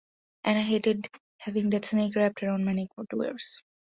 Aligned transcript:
And 0.45 0.57
I 0.57 0.63
hated 0.63 1.11
having 1.37 1.69
that 1.69 1.85
snake 1.85 2.15
wrapped 2.15 2.41
around 2.41 2.65
my 2.65 2.73
neck 2.73 2.89
for 2.95 3.05
two 3.05 3.21
hours... 3.23 3.61